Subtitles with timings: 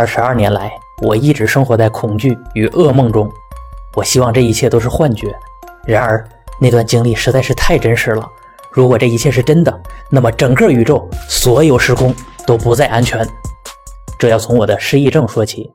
[0.00, 0.72] 二十二年来，
[1.02, 3.30] 我一直生活在恐惧与噩梦中。
[3.94, 5.28] 我希望这一切都是幻觉，
[5.84, 6.26] 然而
[6.58, 8.26] 那段经历实在是太真实了。
[8.70, 12.14] 如果这一切是真的，那么整个宇宙、所有时空
[12.46, 13.28] 都不再安全。
[14.18, 15.70] 这要从我的失忆症说起。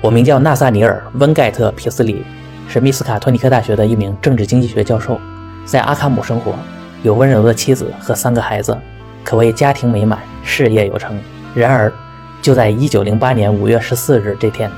[0.00, 2.24] 我名叫纳萨尼尔·温盖特·皮斯里，
[2.66, 5.20] 是密斯卡托尼克大学的一名政治经济学教授，
[5.66, 6.54] 在阿卡姆生活，
[7.02, 8.74] 有温柔的妻子和三个孩子，
[9.22, 11.20] 可谓家庭美满，事业有成。
[11.54, 11.92] 然而，
[12.40, 14.70] 就在1908年5月14日这天，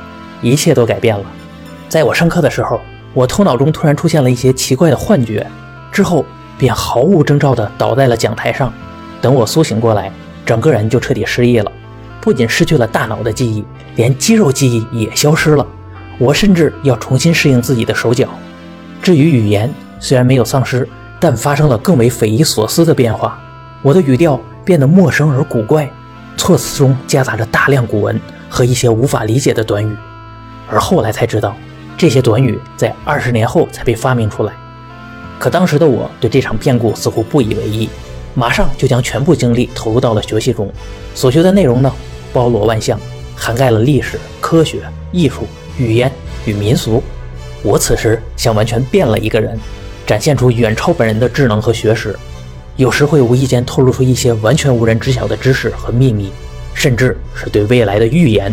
[0.42, 1.24] 一切都改变了。
[1.88, 2.80] 在我上课的时候，
[3.12, 5.46] 我头脑中突然出现了一些奇怪的幻觉，
[5.90, 6.24] 之后
[6.56, 8.72] 便毫无征兆地倒在了讲台上。
[9.20, 10.10] 等我苏醒过来，
[10.46, 11.70] 整个人就彻底失忆了。
[12.20, 13.64] 不仅失去了大脑的记忆，
[13.96, 15.66] 连肌肉记忆也消失了。
[16.18, 18.28] 我甚至要重新适应自己的手脚。
[19.02, 20.86] 至于语言，虽然没有丧失，
[21.18, 23.40] 但发生了更为匪夷所思的变化。
[23.82, 25.90] 我的语调变得陌生而古怪，
[26.40, 28.18] 措辞中夹杂着大量古文
[28.48, 29.94] 和一些无法理解的短语。
[30.70, 31.54] 而后来才知道，
[31.98, 34.54] 这些短语在二十年后才被发明出来。
[35.38, 37.90] 可当时的我对这场变故似乎不以为意，
[38.32, 40.72] 马上就将全部精力投入到了学习中。
[41.14, 41.92] 所学的内容呢？
[42.32, 42.98] 包罗万象，
[43.36, 44.80] 涵盖了历史、科学、
[45.12, 46.10] 艺术、语言
[46.46, 47.02] 与民俗。
[47.62, 49.60] 我此时像完全变了一个人，
[50.06, 52.18] 展现出远超本人的智能和学识，
[52.80, 56.32] 有时会无意间透露出一些完全无人知晓的知识和秘密，
[56.72, 58.50] 甚至是对未来的预言。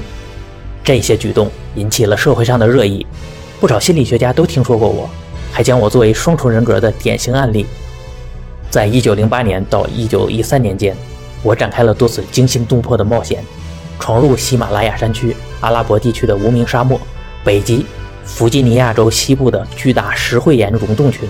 [0.83, 3.08] 这些举动引起了社会上的热议，
[3.61, 5.09] 不少心理学家都听说过我，
[5.50, 7.66] 还将我作为双重人格的典型案例。
[8.70, 10.94] 在一九零八年到一九一三年间，
[11.42, 13.42] 我展开了多次惊心动魄的冒险。
[13.98, 17.00] 闯入喜马拉雅山区、阿拉伯地区的无名沙漠，
[17.45, 17.86] 北极、
[18.25, 21.30] 弗吉尼亚州西部的巨大石灰岩溶洞群，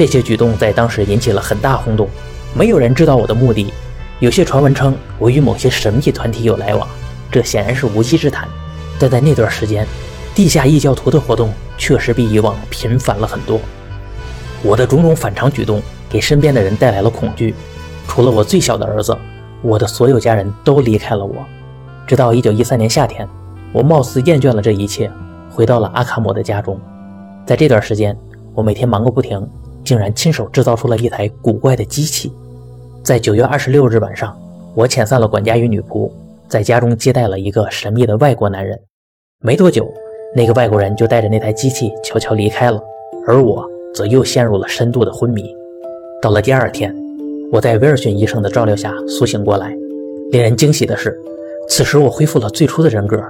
[0.00, 2.08] 这些举动在当时引起了很大轰动。
[2.54, 3.70] 没有人知道我的目的。
[4.18, 6.88] 有些传闻称我与某些神秘团体有来往，
[7.30, 8.48] 这显然是无稽之谈。
[8.98, 9.86] 但在那段时间，
[10.34, 13.60] 地下异教徒的活动确实比以往频繁了很多。
[14.62, 17.54] 我的种种反常举动给身边的人带来了恐惧，
[18.08, 19.14] 除了我最小的儿子，
[19.60, 21.44] 我的所有家人都离开了我。
[22.06, 23.28] 直到一九一三年夏天，
[23.70, 25.12] 我貌似厌倦了这一切，
[25.50, 26.80] 回到了阿卡姆的家中。
[27.44, 28.16] 在这段时间，
[28.54, 29.46] 我每天忙个不停，
[29.90, 32.32] 竟然亲手制造出了一台古怪的机器。
[33.02, 34.38] 在九月二十六日晚上，
[34.76, 36.08] 我遣散了管家与女仆，
[36.46, 38.78] 在家中接待了一个神秘的外国男人。
[39.40, 39.92] 没多久，
[40.32, 42.80] 那个外国人就带着那台机器悄悄离开了，
[43.26, 45.42] 而我则又陷入了深度的昏迷。
[46.22, 46.94] 到了第二天，
[47.50, 49.76] 我在威尔逊医生的照料下苏醒过来。
[50.30, 51.18] 令人惊喜的是。
[51.68, 53.20] 此时我恢复了最初的人格，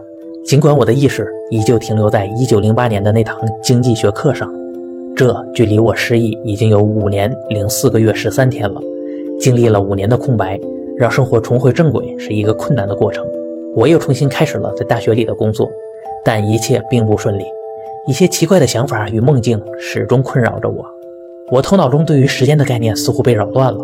[0.44, 4.59] 尽管我的意识依旧停留在1908年的那堂经济学课上。
[5.20, 8.80] 这距离我失忆已经有五年零四个月十三天了。
[9.38, 10.58] 经历了五年的空白，
[10.96, 13.22] 让生活重回正轨是一个困难的过程。
[13.76, 15.70] 我又重新开始了在大学里的工作，
[16.24, 17.44] 但一切并不顺利。
[18.06, 20.82] 一些奇怪的想法与梦境始终困扰着我。
[21.52, 23.78] 我头脑中对于时间的概念似乎被扰乱了。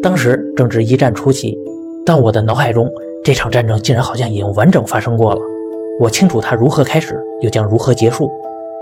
[0.00, 1.58] 当时正值一战初期，
[2.04, 2.88] 但我的脑海中。
[3.24, 5.40] 这场战争竟然好像已经完整发生过了，
[5.98, 8.30] 我清楚它如何开始，又将如何结束。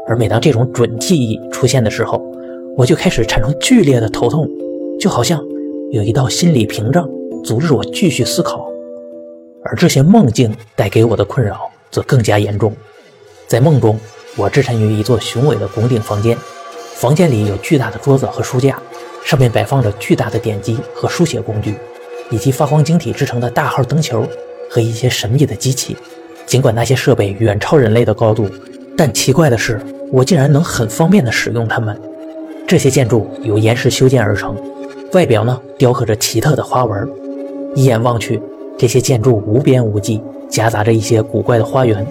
[0.06, 2.22] 而每当这种准记忆出现的时候，
[2.76, 4.48] 我就开始产生剧烈的头痛，
[5.00, 5.42] 就好像
[5.90, 7.08] 有一道心理屏障
[7.44, 8.66] 阻止我继续思考。
[9.64, 11.58] 而这些梦境带给我的困扰
[11.90, 12.72] 则更加严重。
[13.48, 13.98] 在梦中，
[14.36, 16.36] 我置身于一座雄伟的拱顶房间，
[16.94, 18.78] 房间里有巨大的桌子和书架，
[19.24, 21.74] 上面摆放着巨大的点击和书写工具。
[22.30, 24.26] 以及发光晶体制成的大号灯球
[24.70, 25.94] 和一些神秘的机器，
[26.46, 28.48] 尽管那些设备远超人类的高度，
[28.96, 29.80] 但奇怪的是，
[30.12, 32.00] 我竟然能很方便地使用它们。
[32.66, 34.56] 这些建筑由岩石修建而成，
[35.12, 37.08] 外表呢雕刻着奇特的花纹。
[37.74, 38.40] 一眼望去，
[38.78, 42.06] 这些建筑无边无际，夹杂着一些古怪的花园。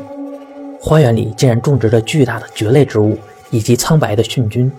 [0.80, 3.18] 花园里竟然种植着巨大的蕨类植物
[3.50, 4.72] 以及苍白的菌菌。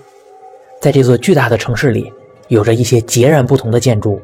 [0.81, 2.13] 在这座巨大的城市里，
[2.49, 4.21] 有着一些截然不同的建筑。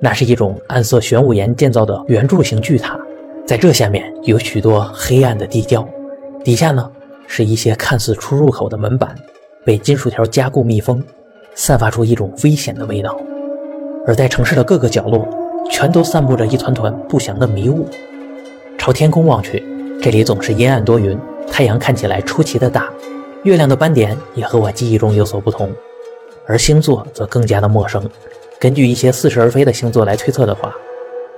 [0.00, 2.98] 那是一种暗色玄武岩建造的圆柱形巨塔，
[3.46, 5.88] 在这下面有许多黑暗的地窖，
[6.44, 6.90] 底下呢
[7.26, 9.14] 是一些看似出入口的门板，
[9.64, 11.02] 被金属条加固密封，
[11.54, 13.16] 散发出一种危险的味道。
[14.06, 15.26] 而在城市的各个角落，
[15.70, 17.88] 全都散布着一团团不祥的迷雾。
[18.76, 19.62] 朝天空望去，
[20.02, 21.18] 这里总是阴暗多云，
[21.50, 22.90] 太阳看起来出奇的大，
[23.44, 25.72] 月亮的斑点也和我记忆中有所不同，
[26.46, 28.06] 而星座则更加的陌生。
[28.60, 30.74] 根据一些似是而非的星座来推测的话，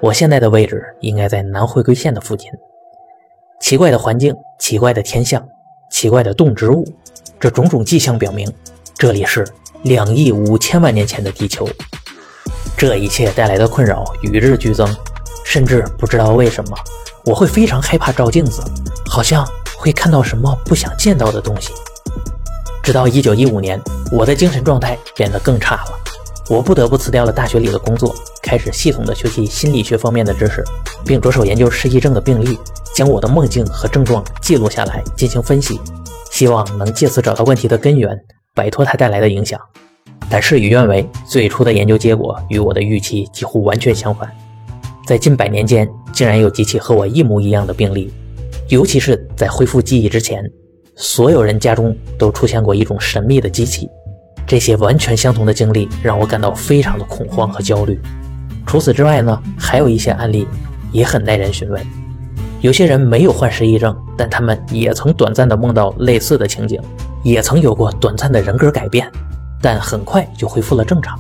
[0.01, 2.51] 我现在的位置应该在南回归线的附近。
[3.61, 5.49] 奇怪的环境，奇怪的天象，
[5.91, 6.85] 奇怪的动植物，
[7.39, 8.53] 这种种迹象表明，
[8.97, 9.47] 这里是
[9.83, 11.69] 两亿五千万年前的地球。
[12.77, 14.95] 这一切带来的困扰与日俱增，
[15.45, 16.77] 甚至不知道为什么，
[17.25, 18.63] 我会非常害怕照镜子，
[19.09, 19.47] 好像
[19.79, 21.73] 会看到什么不想见到的东西。
[22.83, 23.81] 直到一九一五年，
[24.13, 25.99] 我的精神状态变得更差了，
[26.49, 30.63] 我不得不辞掉了大学里的工作，开始系统的学习心理学方面的知识，
[31.05, 32.57] 并着手研究失忆症的病例，
[32.95, 35.81] 将我的梦境和症状记录下来进行分析，
[36.31, 38.17] 希望能借此找到问题的根源，
[38.55, 39.61] 摆脱它带来的影响。
[40.31, 44.31] 但事与愿违，最初的研究结果与我的预期几乎完全相反。
[45.05, 48.13] 在近百年间，竟然有几起和我一模一样的病例，
[48.69, 50.45] 尤其是在恢复记忆之前。
[50.95, 53.89] 所有人家中都出现过一种神秘的机器，
[54.47, 58.01] 这些完全相同的经历让我感到非常的恐慌和焦虑。
[58.65, 60.47] 除此之外呢，还有一些案例
[60.93, 61.81] 也很耐人寻味。
[62.61, 66.81] 有些人没有患失忆症，但他们也曾短暂的梦到类似的情景，
[67.23, 69.11] 也曾有过短暂的人格改变，
[69.61, 71.19] 但很快就恢复了正常。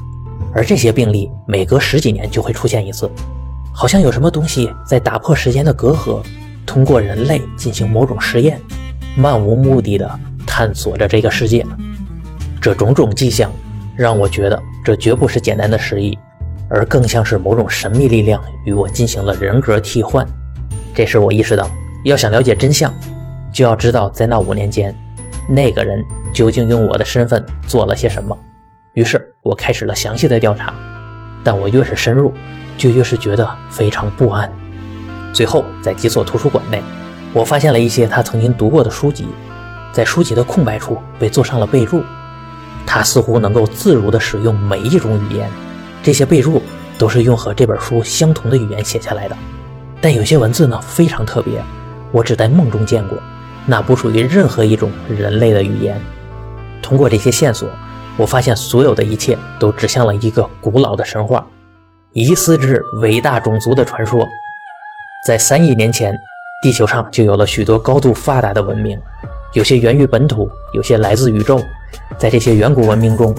[0.55, 3.11] 而这些病例每隔十几年就会出现一次，
[3.73, 6.21] 好像有什么东西在打破时间的隔阂，
[6.65, 8.61] 通过人类进行某种实验。
[9.15, 10.11] 漫无目的的
[10.47, 11.65] 探索着这个世界，
[12.67, 13.49] 这种种迹象
[13.95, 16.19] 让我觉得这绝不是简单的失忆，
[16.69, 20.27] 而更像是某种神秘力量与我进行了人格替换。
[20.93, 21.71] 这时我意识到，
[22.03, 22.93] 要想了解真相，
[23.53, 24.93] 就要知道在那五年间，
[25.49, 28.37] 那个人究竟用我的身份做了些什么。
[28.95, 30.75] 于是我开始了详细的调查，
[31.45, 32.35] 但我越是深入，
[32.77, 34.53] 就越是觉得非常不安。
[35.33, 36.83] 最后，在几所图书馆内。
[37.33, 39.29] 我发现了一些他曾经读过的书籍，
[39.93, 42.03] 在书籍的空白处被做上了备注。
[42.87, 45.51] 他似乎能够自如地使用每一种语言，
[46.03, 46.63] 这些备注
[46.97, 49.37] 都是用和这本书相同的语言写下来的。
[50.01, 51.61] 但有些文字呢非常特别，
[52.13, 53.19] 我只在梦中见过，
[53.67, 56.01] 那不属于任何一种人类的语言。
[56.81, 57.69] 通过这些线索，
[58.17, 61.45] 我发现所有的一切都指向了一个古老的神话——
[62.15, 64.25] 伊斯之伟大种族的传说，
[65.27, 66.17] 在三亿年前。
[66.63, 68.99] 地球上就有了许多高度发达的文明，
[69.53, 71.61] 有些源于本土，有些来自宇宙。
[72.19, 73.35] 在这些远古文明中，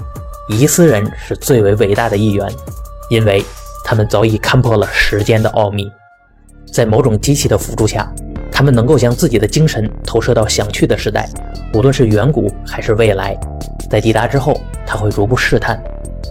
[0.49, 2.47] 伊斯人是最为伟大的一员，
[3.09, 3.43] 因为
[3.83, 5.91] 他们早已看破了时间的奥秘。
[6.71, 8.11] 在某种机器的辅助下，
[8.51, 11.29] 他们能够将自己的精神投射到想去的时代，
[11.73, 13.37] 无论是远古还是未来。
[13.89, 15.81] 在抵达之后，他会逐步试探，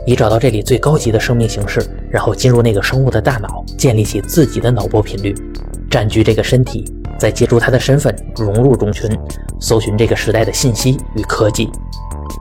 [0.07, 5.35] 以找到这里最高级的生命形式，然后进入那个生物的大脑，建立起自己的脑波频率。
[5.89, 6.85] 占据这个身体，
[7.19, 9.11] 再借助他的身份融入种群，
[9.59, 11.71] 搜寻这个时代的信息与科技。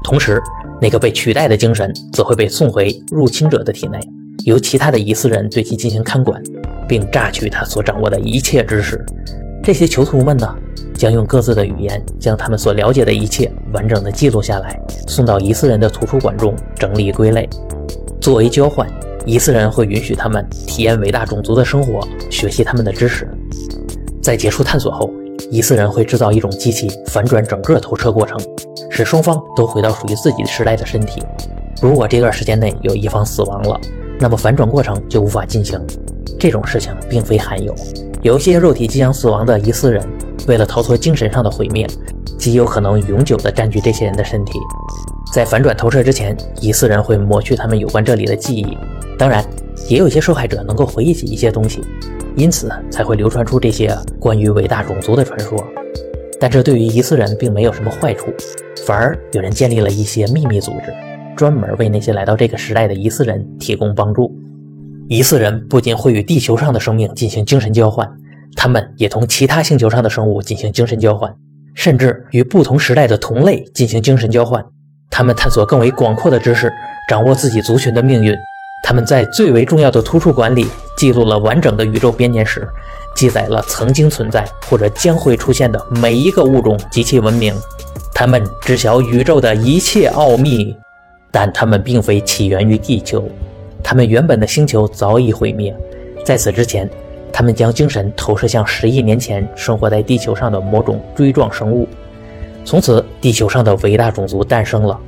[0.03, 0.41] 同时，
[0.81, 3.99] 那个被取代的精神则会被送回入侵者的体内，
[4.45, 6.41] 由其他的疑似人对其进行看管，
[6.87, 9.03] 并榨取他所掌握的一切知识。
[9.63, 10.55] 这些囚徒们呢，
[10.93, 17.49] 将用各自的语言将他们所了解的一切完整的记录下来，送到疑似人的图书馆中整理归类，
[18.21, 18.87] 作为交换。
[19.25, 23.27] 疑似人会允许他们体验伟大种族的生活，学习他们的知识。
[24.21, 25.11] 在结束探索后，
[25.49, 28.39] 疑似人会制造一种机器，反转整个投射过程，
[28.95, 31.21] 使双方都回到属于自己的时代的身体。
[31.81, 33.77] 如果这段时间内有一方死亡了，
[34.18, 35.77] 那么反转过程就无法进行。
[36.39, 37.75] 这种事情并非罕有，
[38.21, 40.01] 有些肉体即将死亡的疑似人，
[40.47, 41.86] 为了逃脱精神上的毁灭，
[42.38, 44.57] 极有可能永久地占据这些人的身体。
[45.33, 48.77] 在反转投射之前，疑似人会抹去他们有关这里的记忆。
[49.19, 49.44] 当然，
[49.89, 51.81] 也有些受害者能够回忆起一些东西，
[52.38, 55.61] 因此才会流传出这些关于伟大种族的传说。
[56.39, 58.27] 但这对于疑似人并没有什么坏处，
[58.85, 60.94] 反而有人建立了一些秘密组织，
[61.35, 64.33] 专门为那些来到这个时代的疑似人提供帮助。
[65.07, 68.09] 疑似人不仅会与地球上的生命进行精神交换，
[68.56, 71.33] 他们也同其他星球上的生物进行精神交换，
[71.73, 74.63] 甚至与不同时代的同类进行精神交换。
[75.09, 76.71] 他们探索更为广阔的知识，
[77.07, 78.35] 掌握自己族群的命运。
[78.87, 82.69] 他们在最为重要的图书馆里记录了完整的宇宙编年史，
[83.15, 87.51] 记载了曾经存在或者将会出现的每一个物种及其文明。
[88.13, 90.77] 他们知晓宇宙的一切奥秘，
[91.31, 93.27] 但他们并非起源于地球。
[93.81, 95.75] 他们原本的星球早已毁灭。
[96.23, 96.87] 在此之前，
[97.33, 101.87] 他们将精神投射向十亿年前生活在地球上的某种锥状生物。
[102.63, 104.99] 从此，地球上的伟大种族诞生了，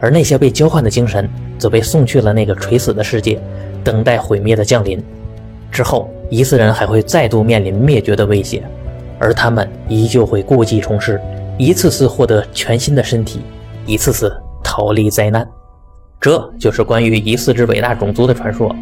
[0.00, 1.28] 而那些被交换的精神
[1.58, 3.38] 则被送去了那个垂死的世界，
[3.84, 5.02] 等待毁灭的降临。
[5.70, 8.62] 之后，疑似人还会再度面临灭绝的威胁，
[9.18, 11.20] 而他们依旧会故技重施，
[11.58, 13.40] 一次次获得全新的身体，
[13.86, 15.46] 一次次逃离灾难。
[16.20, 18.74] 这就是关于疑似之伟大种族的传说。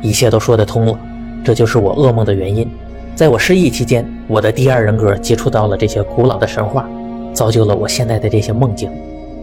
[0.00, 0.98] 一切都说得通了，
[1.44, 2.70] 这就是我噩梦的原因。
[3.14, 6.88] 在我失忆期间，我的第二人格接触到了这些古老的神话。
[7.32, 8.88] 造就了我现在的这些梦境，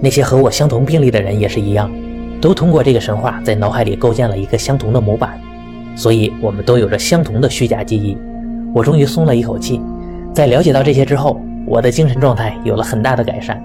[0.01, 1.89] 那些和我相同病例的人也是一样，
[2.41, 5.39] 都通过这个神话在脑海里构建了一个相同的模板，
[5.95, 8.17] 所以我们都有着相同的虚假记忆。
[8.73, 9.79] 我终于松了一口气。
[10.33, 13.61] 在了解到这些之后，我的精神状态有了很大的改善。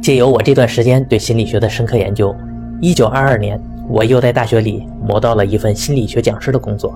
[0.00, 2.34] 借由我这段时间对心理学的深刻研究，
[2.80, 6.94] 一九二二年，我又在大学里谋到了一份心理学讲师的工作。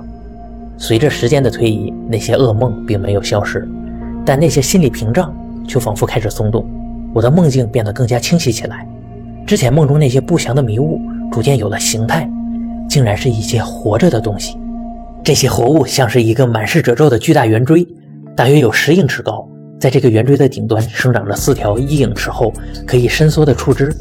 [0.79, 3.67] 随着时间的推移，那些噩梦并没有消失，
[4.25, 5.35] 但那些心理屏障
[5.67, 6.65] 却仿佛开始松动，
[7.13, 8.87] 我的梦境变得更加清晰起来。
[9.47, 11.01] 之前梦中那些不祥的迷雾
[11.31, 12.29] 逐渐有了形态，
[12.89, 14.57] 竟然是一些活着的东西。
[15.25, 17.87] 这些活物像是一个满是褶皱的巨大圆锥，
[18.37, 19.47] 大约有十英尺高。
[19.79, 22.53] 在这个圆锥的顶端生长着四条一英尺厚、
[22.87, 23.93] 可以伸缩的触枝，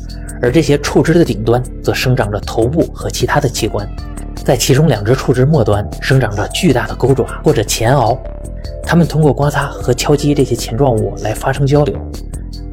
[0.41, 3.87] 而这些触枝的顶端则生长着头部和其他的器官。
[4.35, 8.17] 在其中两只触枝末端生长着巨大的钩爪或者前螯，
[8.83, 11.95] 它们通过刮擦和敲击这些前状物来发生交流。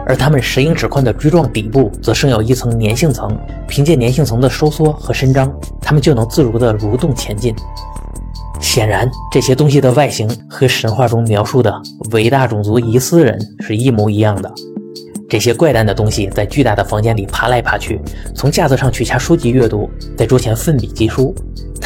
[0.09, 3.39] 而它们十英尺宽的锥状底部则生有一层粘性层，
[3.69, 7.55] 凭借粘性层的收缩和伸张，它们就能自如地蠕动前进。
[8.59, 11.73] 显然，这些东西的外形和神话中描述的
[12.11, 14.51] 伟大种族伊斯人是一模一样的。
[15.29, 18.01] 这些怪诞的东西在巨大的房间里爬来爬去，
[18.35, 21.35] 从架子上取下书籍阅读，在桌前奋笔疾书。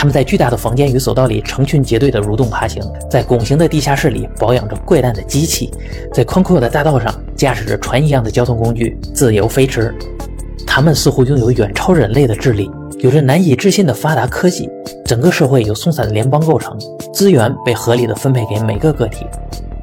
[0.02, 5.72] 他们在巨大的房间与走道里成群结队地蠕动爬行，在拱形的地下室里保养着怪诞的机器，
[6.12, 9.94] 在宽阔的大道上驾驶着船一样的交通工具自由飞驰。
[10.66, 12.68] 他们似乎拥有远超人类的智力，
[12.98, 14.68] 有着难以置信的发达科技。
[15.04, 16.76] 整个社会由松散的联邦构成，
[17.14, 19.24] 资源被合理的分配给每个个体。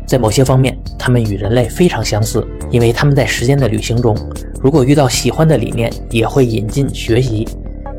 [0.06, 4.14] 在某些方面，他们与人类非常相似，因为他们在时间的旅行中，
[4.62, 7.48] 如果遇到喜欢的理念，也会引进学习，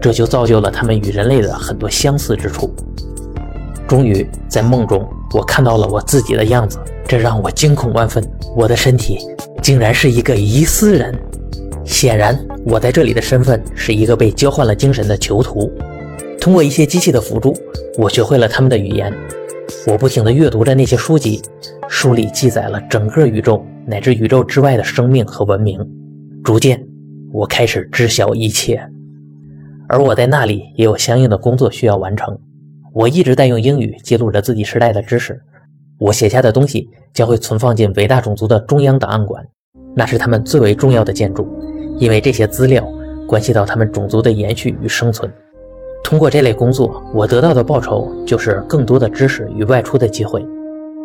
[0.01, 2.75] 这就造就了他们与人类的很多相似之处。
[3.87, 8.25] 终于，在梦中，我看到了我自己的样子，这让我惊恐万分。
[8.57, 9.19] 我的身体
[9.61, 11.13] 竟然是一个疑似人。
[11.85, 15.71] 显然，我在这里的身份是一个被交换了精神的囚徒。
[16.41, 17.55] 通过一些机器的辅助，
[17.99, 19.13] 我学会了他们的语言。
[19.87, 21.43] 我不停地阅读着那些书籍，
[21.89, 25.79] 书里记载了整个宇宙乃至宇宙之外的生命和文明。
[26.45, 26.81] 逐渐，
[27.33, 28.81] 我开始知晓一切。
[29.93, 32.39] 而我在那里也有相应的工作需要完成。
[32.93, 35.41] 我一直在用英语记录着自己时代的知识。
[35.99, 39.45] 我写下的东西将会存放进伟大种族的中央档案馆，
[39.97, 41.45] 那是他们最为重要的建筑，
[41.99, 42.87] 因为这些资料
[43.27, 45.29] 关系到他们种族的延续与生存。
[46.05, 50.47] 通过这类工作，我得到的报酬就是更多的知识与外出的机会。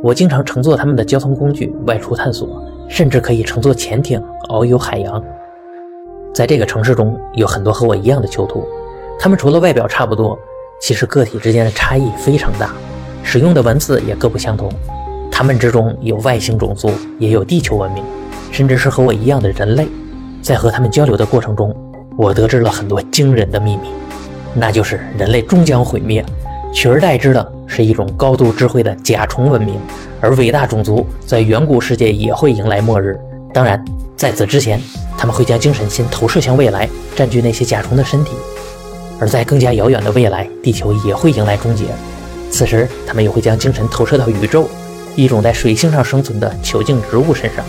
[0.04, 5.24] 我经常乘坐他们的交通工具外出探索，甚至可以乘坐潜艇遨游海洋。
[6.36, 8.68] 在这个城市中有很多和我一样的囚徒，
[9.18, 10.38] 他们除了外表差不多，
[10.82, 12.74] 其实个体之间的差异非常大，
[13.24, 14.70] 使用的文字也各不相同。
[15.32, 18.04] 他们之中有外星种族，也有地球文明，
[18.52, 19.88] 甚至是和我一样的人类。
[20.42, 21.74] 在和他们交流的过程中，
[22.18, 23.88] 我得知了很多惊人的秘密。
[24.54, 26.24] 那就是人类终将毁灭，
[26.74, 29.80] 取而代之的是一种高度智慧的甲虫文明，
[30.20, 33.18] 而伟大种族在远古世界也会迎来末日。
[33.56, 33.82] 当然，
[34.18, 34.82] 在此之前，
[35.18, 38.34] 他们会将精神先投射向未来，占据那些甲虫的身体；
[39.18, 41.86] 而在更加遥远的未来，地球也会迎来终结。
[42.52, 44.70] 此时，他们又会将精神投射到宇宙，
[45.16, 47.64] 一种在水星上生存的球茎植物身上。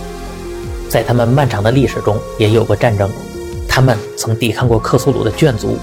[0.88, 3.08] 在他们漫长的历史中，也有过战争，
[3.68, 5.78] 他们曾抵抗过克苏鲁的眷族。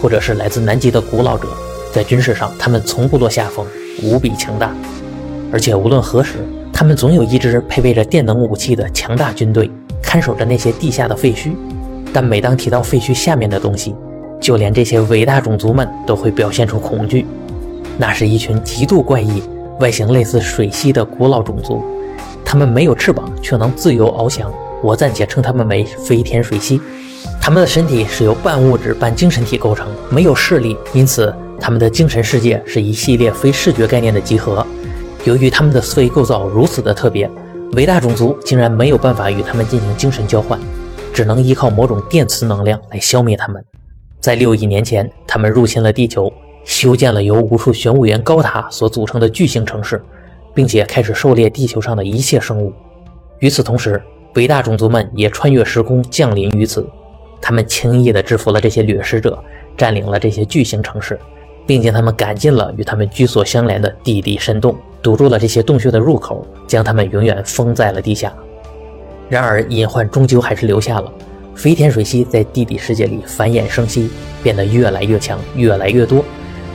[0.00, 1.48] 或者是来自南极的古老者，
[1.92, 3.66] 在军事上他们从不落下风，
[4.00, 4.72] 无比强大。
[5.50, 6.34] 而且无论何时，
[6.78, 9.68] 他们总有一支配备着电能武器的强大军队，
[10.00, 11.50] 看守着那些地下的废墟。
[12.12, 13.96] 但每当提到废墟下面的东西，
[14.40, 17.26] 就连这些伟大种族们都会表现出恐惧。
[17.96, 19.42] 那是一群极度怪异、
[19.80, 21.82] 外形类似水蜥的古老种族，
[22.44, 24.48] 它们没有翅膀，却能自由翱翔。
[24.80, 26.80] 我暂且称它们为飞天水蜥。
[27.40, 34.64] 他们的身体是由半物质半精神体构成，没有视力，因此他们的精神世界是一系列非视觉概念的集合。
[35.28, 37.30] 由于他们的思维构造如此的特别，
[37.72, 40.58] 伟大种族竟然没有办法与他们进行精神交换，
[41.12, 43.62] 只能依靠某种电磁能量来消灭他们。
[44.20, 46.32] 在六亿年前，他们入侵了地球，
[46.64, 50.02] 修建了由无数玄武岩高塔所组成的巨型城市，
[50.54, 52.72] 并且开始狩猎地球上的一切生物。
[53.40, 54.02] 与此同时，
[54.34, 56.88] 伟大种族们也穿越时空降临于此。
[57.38, 59.38] 他们轻易地制服了这些掠食者，
[59.76, 61.20] 占领了这些巨型城市，
[61.66, 68.32] 并将他们赶进了与他们居所相连的地底深洞，堵住了这些洞穴的入口，将他们永远封在了地下。
[69.28, 71.12] 然而，隐患终究还是留下了。
[71.54, 74.10] 飞天水蜥在地底世界里繁衍生息，
[74.42, 76.24] 变得越来越强，越来越多。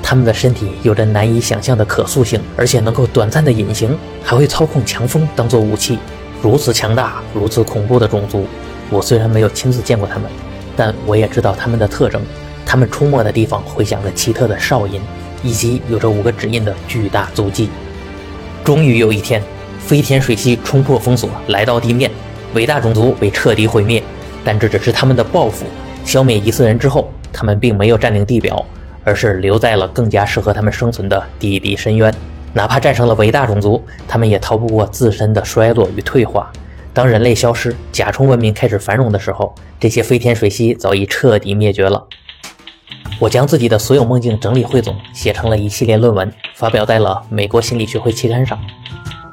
[0.01, 5.97] 他们的身体有着难以想象的可塑性，而且能够短暂的隐形，还会操控强风当做武器。
[6.41, 8.45] 如此强大、如此恐怖的种族，
[8.89, 10.29] 我虽然没有亲自见过他们。
[10.75, 12.21] 但我也知道他们的特征，
[12.65, 14.99] 他们出没的地方回响着奇特的哨音，
[15.43, 17.69] 以及有着五个指印的巨大足迹。
[18.63, 19.43] 终于有一天，
[19.77, 22.09] 飞天水系冲破封锁，来到地面，
[22.53, 24.01] 伟大种族被彻底毁灭。
[24.45, 25.65] 但这只是他们的报复。
[26.05, 28.65] 消灭伊斯人之后，他们并没有占领地表，
[29.03, 32.13] 而是留在了更加适合他们生存的地底深渊。
[32.53, 36.49] 哪怕战胜了伟大种族，他们也逃不过自身的衰落与退化。
[36.93, 42.07] 当人类消失，甲虫文明开始繁荣的时候，这些飞天水系早已彻底灭绝了。
[43.23, 48.59] 我将自己的所有梦境整理汇总，写成了一系列论文，发表在了美国心理学会期刊上。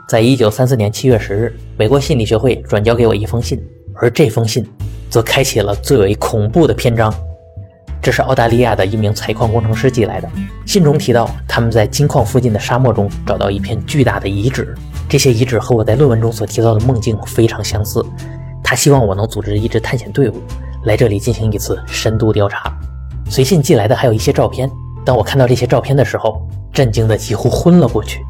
[0.08, 3.60] 在一九三四年七月十日，美国心理学会转交给我一封信，
[3.96, 4.64] 而这封信
[5.08, 7.12] 则开启了最为恐怖的篇章。
[8.00, 10.30] 这是澳大利亚的一名采矿工程师寄来的。
[10.64, 14.72] 信中提到，他们在金矿附近的沙漠中找到一片巨大的遗址。
[15.08, 18.06] 这些遗址和我在论文中所提到的梦境非常相似。
[18.62, 20.40] 他希望我能组织一支探险队伍
[20.84, 22.72] 来这里进行一次深度调查。
[23.30, 24.68] 随信寄来的还有一些照片。
[25.04, 28.20] 当我看到这些照片的时候，震惊的几乎昏了过去。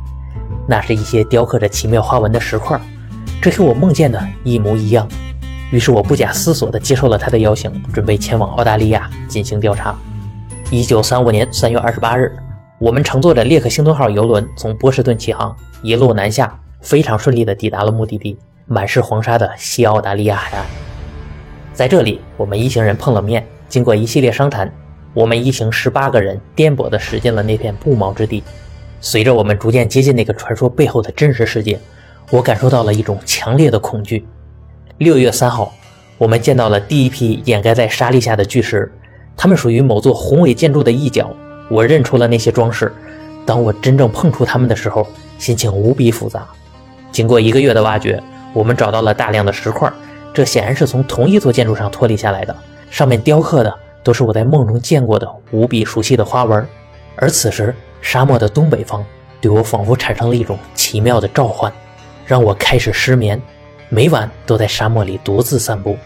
[0.68, 2.78] 那是一些雕刻着奇妙花纹的石块，
[3.40, 5.08] 这和我梦见的一模一样。
[5.70, 9.96] 于是我不假思索地接受了他的邀请，准备前往澳大利亚进行调查。
[10.70, 12.36] 一九三五年三月二十八日，
[12.78, 18.38] 我们乘坐着列克星顿号游轮从波士顿起航，一路南下，非常顺利地抵达了目的地——
[18.68, 20.66] 满是黄沙的西澳大利亚海岸。
[21.72, 24.70] 在这里，我们一行人碰了面，经过一系列商谈，
[25.12, 28.42] 我们一行十八个人颠簸地驶进了那片不毛之地。
[29.00, 31.78] 随着我们逐渐接近那个传说背后的真实世界，
[32.30, 34.26] 我感受到了一种强烈的恐惧。
[34.98, 35.72] 六月三号，
[36.18, 38.92] 我们见到了第一批掩盖在沙砾下的巨石，
[39.36, 41.34] 它们属于某座宏伟建筑的一角。
[41.68, 42.92] 我认出了那些装饰。
[43.46, 45.06] 当我真正碰触它们的时候，
[45.38, 46.46] 心情无比复杂。
[47.10, 49.90] 经过一个月的挖掘，我们找到了大量的石块，
[50.34, 52.54] 这显然是从同一座建筑上脱离下来的，
[52.90, 56.66] 上面雕刻的都是我在梦中见过的无比熟悉的花纹。
[57.16, 59.04] 而此时，沙漠的东北方
[59.40, 61.72] 对我仿佛产生了一种奇妙的召唤，
[62.26, 63.40] 让我开始失眠。
[63.88, 65.96] 每晚都在沙漠里独自散步。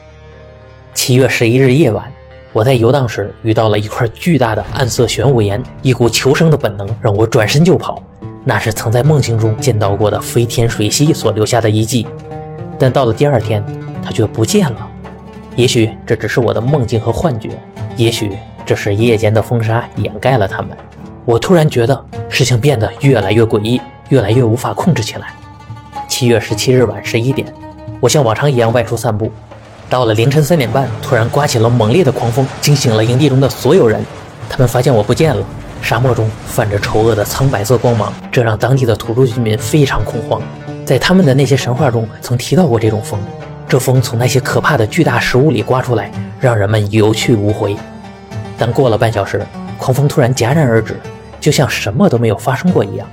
[0.95, 2.11] 七月十一日夜晚，
[2.53, 8.03] 我在游荡时遇到了一块巨大的暗色玄武岩，一股求生的本能让我转身就跑。
[8.43, 12.07] 那是曾在梦境中见到过的飞天水蜥所留下的遗迹，
[12.79, 13.65] 但到了第二天，
[14.03, 14.91] 它却不见了。
[15.57, 17.51] 也许这只是我的梦境和幻觉，
[17.97, 18.37] 也许
[18.67, 20.77] 这是夜间的风沙掩盖了它们。
[21.25, 25.29] 我突然觉得事情变得越来越诡异，越来越无法控制起来。
[26.09, 27.47] 七月十七日晚十一点。
[28.01, 29.31] 我像往常一样外出散步，
[29.89, 34.05] 到了凌晨三点半，突然刮起了猛烈的狂风，惊醒了营地中的所有人。
[34.51, 35.43] 他们发现我不见了，
[35.81, 40.43] 沙漠中泛着丑恶的苍白色光芒，这让当地的土著居民非常恐慌。
[40.85, 43.19] 在他们的那些神话中，曾提到过这种风，
[43.75, 46.09] 这风从那些可怕的巨大石屋里刮出来，
[46.39, 47.77] 让人们有去无回。
[48.57, 49.45] 但过了半小时，
[49.77, 50.97] 狂风突然戛然而止，
[51.41, 53.05] 就像什么都没有发生过一样。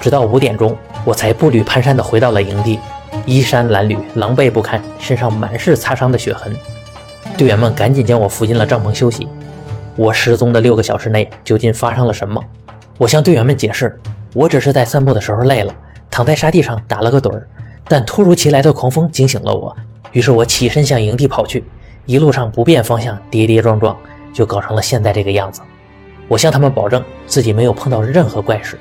[0.00, 2.78] 直到五点钟，我才步履蹒跚地回到了营地。
[3.26, 6.54] 衣衫褴褛，狼狈不堪，身上满是擦伤的血痕。
[7.36, 9.26] 队员们赶紧将我扶进了帐篷休息。
[9.96, 12.40] 我失踪的六个小时内究竟发生了什么？
[12.98, 13.98] 我向队员们解释，
[14.32, 15.74] 我只是在散步的时候累了，
[16.08, 17.48] 躺在沙地上打了个盹儿。
[17.88, 19.76] 但突如其来的狂风惊醒了我，
[20.12, 21.64] 于是我起身向营地跑去。
[22.06, 23.96] 一路上不变方向，跌跌撞撞，
[24.32, 25.60] 就搞成了现在这个样子。
[26.28, 28.78] 我向他们保证自己没有碰到任何怪事，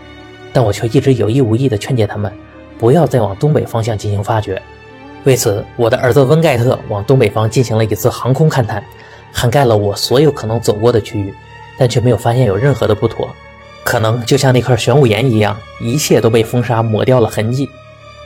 [0.51, 2.31] 但我却一直有意无意地劝诫他们。
[2.79, 4.59] 不要再往东北方向进行发掘。
[5.23, 8.83] 为此，我的儿子温盖特往东北方进行了一次航空勘探，
[9.31, 11.31] 涵盖了我所有可能走过的区域，
[11.77, 13.29] 但却没有发现有任何的不妥。
[13.83, 17.69] 可能就像那块玄武岩一样，一切都被风沙抹掉了痕迹。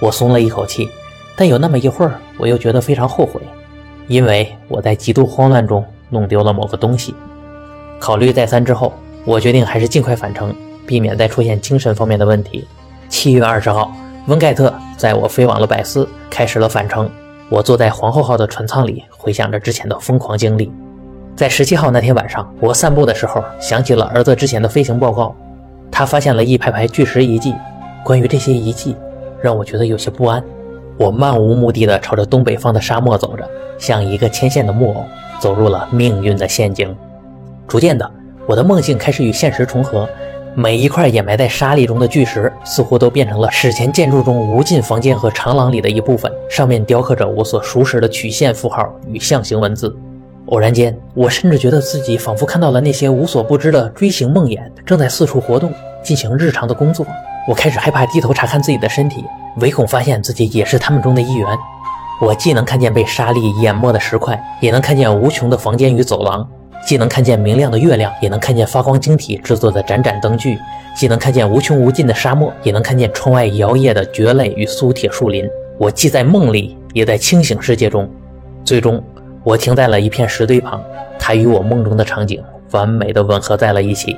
[0.01, 0.89] 我松了一口气，
[1.36, 3.41] 但有那么一会儿，我又觉得非常后悔，
[4.08, 7.13] 因为我在极度慌乱中弄丢了某个东西。
[7.99, 10.55] 考虑再三之后，我决定还是尽快返程，
[10.86, 12.67] 避免再出现精神方面的问题。
[13.10, 13.91] 七月二十号。
[14.27, 17.08] 温盖特载我飞往了百斯，开始了返程。
[17.47, 20.71] 我坐在皇后号的船舱里，回想着之前的疯狂经历。
[21.36, 25.36] 在十七号那天晚上，我散步的时候想起了儿子之前的飞行报告，
[25.91, 27.53] 他发现了一排排巨石遗迹。
[28.03, 28.95] 关于这些遗迹，
[29.45, 30.43] 让我觉得有些不安。
[30.97, 35.05] 我漫无目的地朝着东北方的沙漠走着，像一个牵线的木偶，
[35.39, 36.95] 走入了命运的陷阱。
[37.67, 38.10] 逐渐的，
[38.47, 40.10] 我的梦境开始与现实重合。
[40.55, 49.95] 每一块掩埋在沙砾中的巨石，似乎都变成了史前建筑中无尽房间和长廊里的一部分，上面雕刻着我所熟识的曲线符号与象形文字。
[50.47, 57.05] 偶然间，我甚至觉得自己仿佛看到了那些无所不知的锥形梦魇正在四处活动，进行日常的工作。
[57.47, 59.23] 我开始害怕低头查看自己的身体，
[59.58, 61.47] 唯恐发现自己也是他们中的一员。
[62.19, 66.47] 我既能看见被沙砾淹没的石块，也能看见无穷的房间与走廊。
[66.86, 70.55] 既能看见明亮的月亮，也能看见发光晶体制作的盏盏灯具；
[70.95, 75.47] 既能看见无穷无尽的沙漠，也能看见窗外摇曳的蕨类与苏铁树林。
[75.77, 78.10] 我既在梦里，也在清醒世界中。
[78.63, 79.03] 最终，
[79.43, 80.81] 我停在了一片石堆旁，
[81.19, 84.15] 它与我梦中的场景完美的吻合在了一起。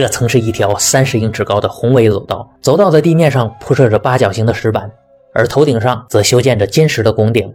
[0.00, 4.90] 这曾是一条三十英尺高的宏伟走道，走道的地面上铺设着八角形的石板，
[5.34, 7.52] 而头顶上则修建着坚实的拱顶。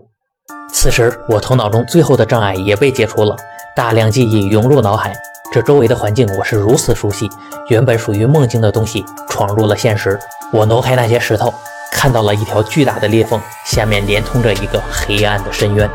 [0.71, 3.36] 此时，我头脑中最后的障碍也被解除了。
[3.75, 5.13] 大量记忆涌入脑海，
[5.53, 7.29] 这周围的环境我是如此熟悉。
[7.69, 10.19] 原本属于梦境的东西闯入了现实。
[10.51, 11.53] 我挪开那些石头，
[11.91, 15.89] 看到了一条巨大的裂缝，下面连通着一个黑暗的深渊。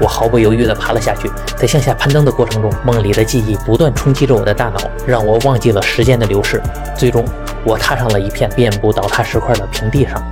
[0.00, 6.60] 我毫不犹豫地爬了下去，在向下攀登的过程中，梦里的记忆不断冲击着我的大脑，让我忘记了时间的流逝。
[6.96, 7.24] 最终，
[7.64, 10.22] 我踏上了一片遍布倒塌石块的平地上。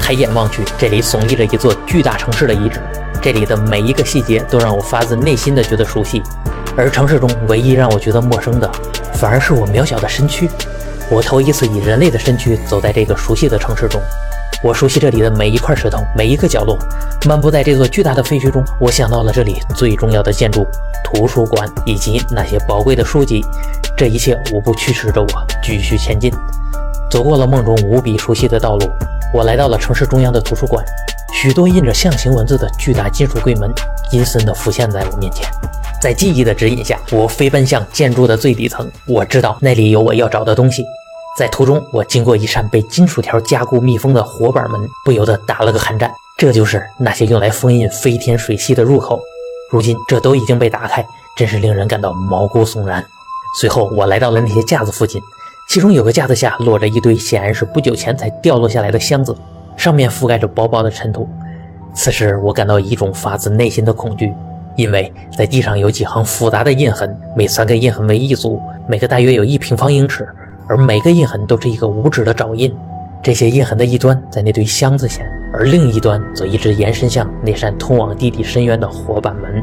[0.00, 2.80] 抬眼望去，这里耸立着一座巨大城市的遗址。
[3.22, 6.22] 这里的每一个细节都让我发自内心的觉得熟悉，
[6.74, 8.70] 而城市中唯一让我觉得陌生的，
[9.12, 10.48] 反而是我渺小的身躯。
[11.10, 14.00] 我头一次以人类的身躯走在这个熟悉的城市中，
[14.62, 16.78] 我熟悉这里的每一块石头，每一个角落。
[17.26, 20.66] 漫步在这座巨大的废墟中，我想到了这里最重要的建筑——
[21.02, 23.42] 图书馆，以及那些宝贵的书籍。
[23.96, 25.28] 这一切无不驱使着我
[25.62, 26.30] 继续前进。
[27.10, 28.86] 走过了梦中无比熟悉的道路，
[29.32, 30.84] 我来到了城市中央的图书馆。
[31.32, 33.72] 许多印着象形文字的巨大金属柜门
[34.12, 35.48] 阴森地浮现在我面前，
[36.02, 38.90] 在记忆的指引下，我飞奔向建筑的最底层。
[39.06, 40.84] 我知道那里有我要找的东西。
[41.40, 46.12] 在途中，我经过一扇被金属条加固密封的活板门，不由得打了个寒战。
[46.36, 49.18] 这就是那些用来封印飞天水系的入口。
[49.70, 51.02] 如今这都已经被打开，
[51.34, 53.02] 真是令人感到毛骨悚然。
[53.58, 55.18] 随后，我来到了那些架子附近，
[55.66, 59.34] 其中有个架子下落着一堆显然是不久前才掉落下来的箱子。
[59.78, 61.26] 上面覆盖着薄薄的尘土。
[61.94, 64.30] 此时，我感到一种发自内心的恐惧，
[64.76, 70.28] 因为在地上有几行复杂的印痕，每三个印痕为一组，每个大约有一平方英尺，
[70.70, 72.72] 而每个印痕都是一个五指的爪印。
[73.24, 79.60] 这些印痕的一端在那堆箱子前，而另一端则一直延伸向那扇通往地底深渊的活板门。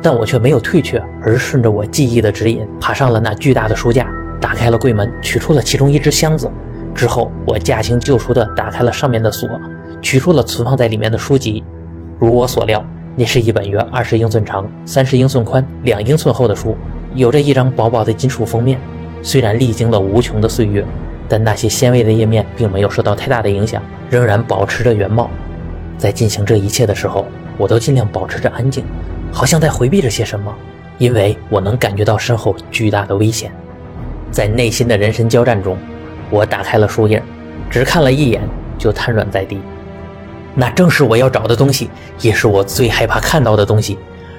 [0.00, 4.08] 但我却没有退却，而顺着我记忆的指引，爬上了那巨大的书架，
[4.40, 6.48] 打开了柜门，取出了其中一只箱子。
[6.94, 9.48] 之后，我驾轻就熟地打开了上面的锁，
[10.00, 11.64] 取出了存放在里面的书籍。
[12.20, 16.76] 如我所料，那是一本约二十英寸长、三十英寸宽、两英寸厚的书，
[17.16, 18.78] 有着一张薄薄的金属封面。
[19.22, 20.84] 虽然历经了无穷的岁月，
[21.28, 25.30] 但那些纤维的页面并没有受到太大的影响，仍然保持着原貌。
[25.98, 27.26] 在进行这一切的时候，
[27.56, 28.84] 我都尽量保持着安静，
[29.32, 30.54] 好像在回避着些什么，
[30.98, 33.50] 因为我能感觉到身后巨大的危险。
[34.30, 35.76] 在内心的人神交战中。
[36.28, 37.22] 我打开了书页，
[37.70, 38.42] 只看了一眼
[38.76, 39.60] 就瘫软在地。
[40.56, 41.88] 那正是我要找的东西，
[42.20, 43.96] 也是我最害怕看到的东西。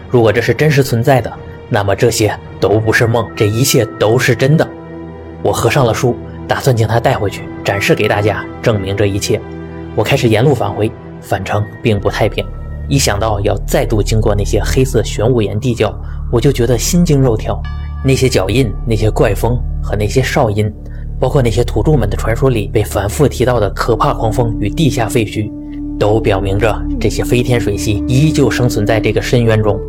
[0.09, 1.31] 如果这是真实存在的，
[1.69, 4.66] 那么这些都不是梦，这一切都是真的。
[5.47, 6.13] 我合上了书，
[6.45, 9.39] 打算将它带回去展示给大家，证明这一切。
[9.95, 12.45] 我开始沿路返回，返程并不太平。
[12.89, 15.97] 一想到要再度经过那些黑色玄武岩地窖，
[16.33, 17.57] 我就觉得心惊肉跳。
[18.03, 20.69] 那些脚印，那些怪风和那些哨音。
[21.17, 25.49] 包括那些土著们的传说里被反复提到的可怕狂风与地下废墟，
[25.97, 29.79] 都表明着这些飞天水系依旧生存在这个深渊中。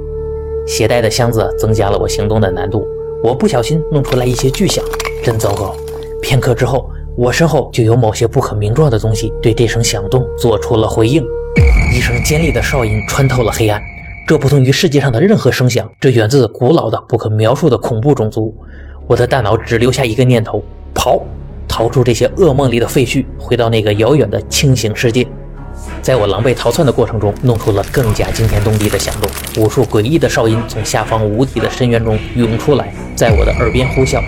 [0.68, 2.86] 携带的箱子增加了我行动的难度，
[3.24, 4.82] 我不小心弄出来一些巨响，
[5.28, 5.76] 真糟糕！
[6.22, 11.22] 片刻之后，我身后就有某些不可名状的东西对这声响动做出了回应。
[11.94, 13.78] 一声尖利的哨音穿透了黑暗，
[14.26, 18.56] 这不同于世界上的任何声响，这源自古老的、不可描述的恐怖种族。
[19.06, 20.64] 我的大脑只留下一个念头。
[20.94, 21.20] 跑，
[21.68, 25.26] 逃出这些噩梦里的废墟，回到那个遥远的清醒世界。
[26.02, 29.30] 在我狼狈逃窜的过程中，弄出了更加惊天动地的响动。
[29.62, 34.20] 无数诡异的哨音从下方无底的深渊中涌出来，在我的耳边呼啸。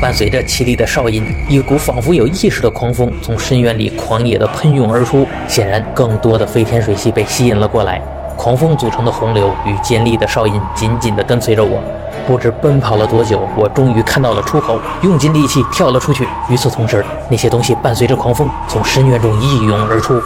[0.00, 5.26] 伴随着凄厉的哨音，一股仿佛有意识的狂风从深渊里狂野地喷涌而出。
[5.46, 8.00] 显然，更多的飞天水系被吸引了过来。
[8.36, 11.78] 狂风组成的洪流与尖利的哨音紧紧地跟随着我。
[12.26, 16.26] 不知奔跑了多久，我终于看到了出口，用尽力气跳了出去。
[16.48, 20.22] 与此同时，那些东西伴随着狂风从深渊中一涌而出。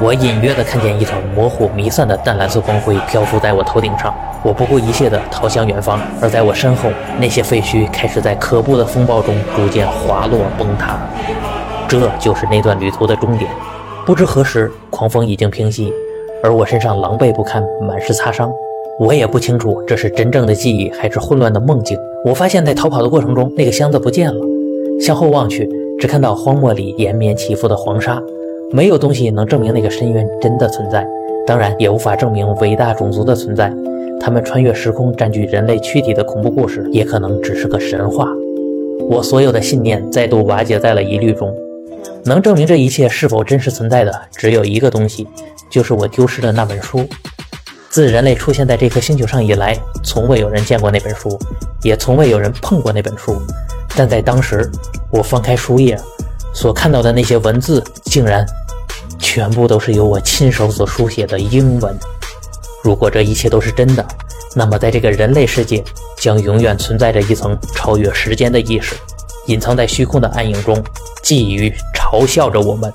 [0.00, 4.12] 我隐约地看见一团模糊弥散的淡蓝色光辉漂浮在我头顶上。
[4.42, 10.98] 我不顾一切地逃向远方，而在我身后，那些废墟开始在可怖的风暴中逐渐滑落崩塌。
[11.88, 13.50] 这就是那段旅途的终点。
[14.04, 15.90] 不知何时，狂风已经平息，
[16.42, 18.52] 而我身上狼狈不堪，满是擦伤。
[18.98, 21.98] 我也不清楚这是真正的记忆还是混乱的梦境。
[22.24, 24.40] 我发现，在逃跑的过程中，那个箱子不见了。
[25.00, 28.20] 向后望去，只看到荒漠里延绵起伏的黄沙，
[28.74, 31.06] 没有东西能证明那个深渊真的存在，
[31.46, 33.72] 当然也无法证明伟大种族的存在。
[34.20, 38.26] 他们穿越时空占据人类躯体的恐怖故事，也可能只是个神话。
[39.08, 41.54] 我所有的信念再度瓦解在了疑虑中。
[42.24, 45.28] 能证明这一切是否真实存在的，只有一个东西，
[45.70, 47.06] 就是我丢失的那本书。
[47.90, 51.38] 自人类出现在这颗星球上以来，从未有人见过那本书，
[51.84, 53.36] 也从未有人碰过那本书。
[53.96, 54.68] 但在当时，
[55.12, 55.96] 我翻开书页，
[56.54, 58.46] 所看到的那些文字，竟然
[59.18, 61.94] 全部都是由我亲手所书写的英文。
[62.82, 64.06] 如果这一切都是真的，
[64.54, 65.82] 那么在这个人类世界，
[66.16, 68.94] 将永远存在着一层超越时间的意识，
[69.46, 70.74] 隐藏在虚空的暗影中，
[71.22, 72.92] 觊觎、嘲笑着我们。